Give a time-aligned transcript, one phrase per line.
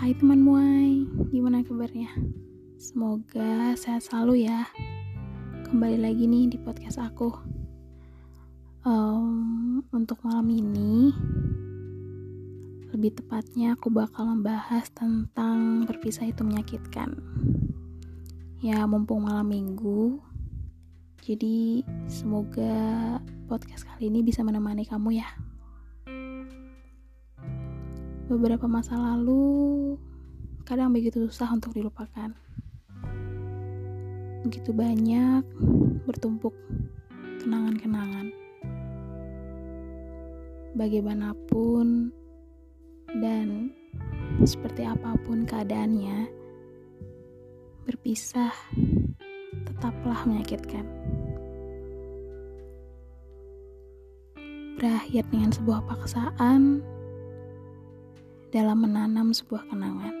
[0.00, 2.08] Hai teman muai, gimana kabarnya?
[2.80, 4.64] Semoga sehat selalu ya.
[5.68, 7.28] Kembali lagi nih di podcast aku.
[8.80, 11.12] Um, untuk malam ini,
[12.96, 17.20] lebih tepatnya aku bakal membahas tentang berpisah itu menyakitkan.
[18.64, 20.16] Ya, mumpung malam minggu,
[21.20, 23.20] jadi semoga
[23.52, 25.28] podcast kali ini bisa menemani kamu ya
[28.30, 29.98] beberapa masa lalu
[30.62, 32.30] kadang begitu susah untuk dilupakan.
[34.46, 35.42] Begitu banyak
[36.06, 36.54] bertumpuk
[37.42, 38.30] kenangan-kenangan.
[40.78, 42.14] Bagaimanapun
[43.18, 43.74] dan
[44.46, 46.30] seperti apa pun keadaannya,
[47.82, 48.54] berpisah
[49.66, 50.86] tetaplah menyakitkan.
[54.78, 56.80] Berakhir dengan sebuah paksaan
[58.50, 60.14] dalam menanam sebuah kenangan.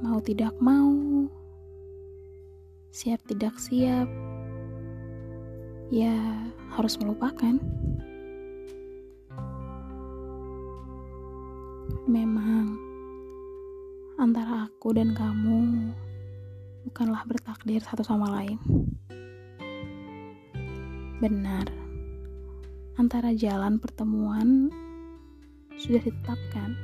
[0.00, 1.28] Mau tidak mau,
[2.88, 4.08] siap tidak siap,
[5.92, 6.16] ya
[6.72, 7.60] harus melupakan.
[12.08, 12.80] Memang
[14.16, 15.92] antara aku dan kamu
[16.88, 18.56] bukanlah bertakdir satu sama lain.
[21.20, 21.68] Benar,
[22.96, 24.72] antara jalan pertemuan
[25.76, 26.76] sudah ditetapkan.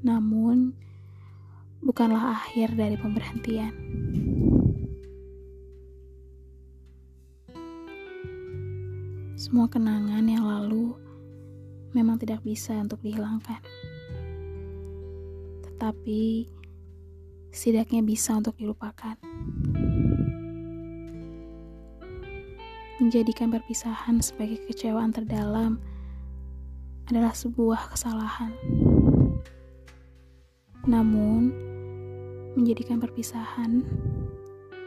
[0.00, 0.72] Namun,
[1.84, 3.72] bukanlah akhir dari pemberhentian.
[9.40, 10.92] Semua kenangan yang lalu
[11.96, 13.60] memang tidak bisa untuk dihilangkan.
[15.64, 16.44] Tetapi,
[17.48, 19.16] setidaknya bisa untuk dilupakan.
[23.00, 25.80] Menjadikan perpisahan sebagai kekecewaan terdalam
[27.10, 28.54] adalah sebuah kesalahan.
[30.86, 31.50] Namun,
[32.54, 33.82] menjadikan perpisahan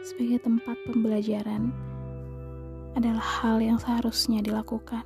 [0.00, 1.68] sebagai tempat pembelajaran
[2.96, 5.04] adalah hal yang seharusnya dilakukan.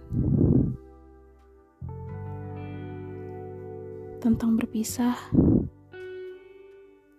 [4.23, 5.19] Tentang berpisah,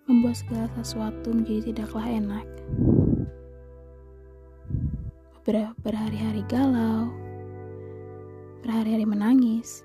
[0.08, 2.48] membuat segala sesuatu menjadi tidaklah enak.
[5.84, 7.29] Berhari-hari galau,
[8.62, 9.84] berhari-hari menangis,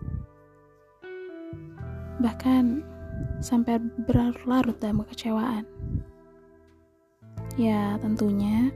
[2.20, 2.82] bahkan
[3.44, 5.64] sampai berlarut-larut dalam kekecewaan.
[7.54, 8.74] Ya, tentunya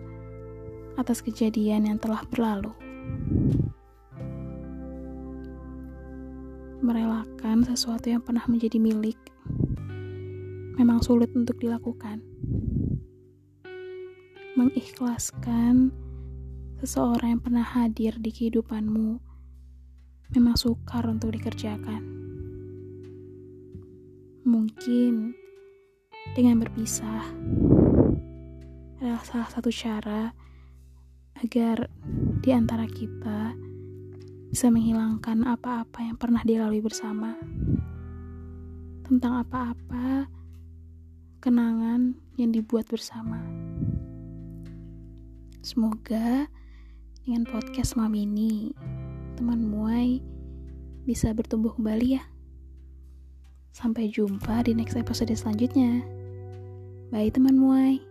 [0.98, 2.70] atas kejadian yang telah berlalu.
[6.78, 9.18] Merelakan sesuatu yang pernah menjadi milik
[10.78, 12.22] memang sulit untuk dilakukan.
[14.54, 15.90] Mengikhlaskan
[16.78, 19.18] seseorang yang pernah hadir di kehidupanmu
[20.28, 22.04] memang sukar untuk dikerjakan.
[24.44, 25.32] Mungkin
[26.36, 27.24] dengan berpisah
[29.00, 30.32] adalah salah satu cara
[31.40, 31.88] agar
[32.44, 33.56] di antara kita
[34.48, 37.36] bisa menghilangkan apa-apa yang pernah dilalui bersama.
[39.08, 40.28] Tentang apa-apa
[41.40, 43.40] kenangan yang dibuat bersama.
[45.64, 46.48] Semoga
[47.24, 48.72] dengan podcast malam ini
[49.38, 50.18] teman muai
[51.06, 52.22] bisa bertumbuh kembali ya.
[53.70, 56.02] Sampai jumpa di next episode selanjutnya.
[57.14, 58.07] Bye teman muai.